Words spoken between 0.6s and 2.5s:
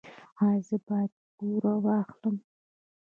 زه باید پور واخلم؟